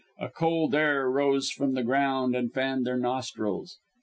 A 0.17 0.29
cold 0.29 0.73
air 0.73 1.03
then 1.03 1.13
rose 1.13 1.51
from 1.51 1.75
the 1.75 1.83
ground 1.83 2.35
and 2.35 2.51
fanned 2.51 2.87
their 2.87 2.97
nostrils. 2.97 3.77